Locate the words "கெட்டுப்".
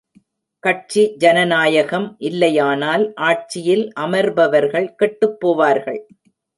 4.95-5.39